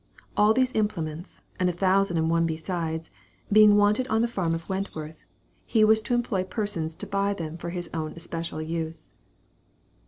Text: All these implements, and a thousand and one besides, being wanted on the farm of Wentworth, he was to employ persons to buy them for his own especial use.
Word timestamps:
All 0.35 0.51
these 0.55 0.73
implements, 0.73 1.41
and 1.59 1.69
a 1.69 1.73
thousand 1.73 2.17
and 2.17 2.27
one 2.27 2.47
besides, 2.47 3.11
being 3.51 3.77
wanted 3.77 4.07
on 4.07 4.23
the 4.23 4.27
farm 4.27 4.55
of 4.55 4.67
Wentworth, 4.67 5.15
he 5.63 5.83
was 5.85 6.01
to 6.01 6.15
employ 6.15 6.43
persons 6.43 6.95
to 6.95 7.05
buy 7.05 7.35
them 7.35 7.55
for 7.55 7.69
his 7.69 7.87
own 7.93 8.13
especial 8.13 8.63
use. 8.63 9.11